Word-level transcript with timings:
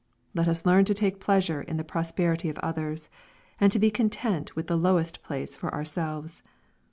Let 0.33 0.47
us 0.47 0.65
learn 0.65 0.85
to 0.85 0.95
take 0.95 1.19
pleasure 1.19 1.61
in 1.61 1.77
the 1.77 1.83
prosperity 1.83 2.49
of 2.49 2.57
others, 2.57 3.07
and 3.59 3.71
to 3.71 3.77
be 3.77 3.91
content 3.91 4.55
with 4.55 4.65
the 4.65 4.75
lowest 4.75 5.21
place 5.21 5.55
for 5.55 5.71
ourselves. 5.71 6.41